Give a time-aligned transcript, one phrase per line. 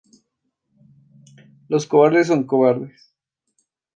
[1.67, 3.13] Los cobardes son cobardes.